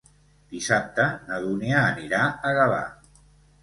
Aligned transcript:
Dissabte 0.53 1.05
na 1.29 1.39
Dúnia 1.45 1.85
anirà 1.93 2.27
a 2.53 2.59
Gavà. 2.61 2.85